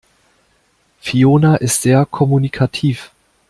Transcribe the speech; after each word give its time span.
Fiona 0.99 1.57
ist 1.57 1.83
sehr 1.83 2.07
kommunikativ. 2.07 3.11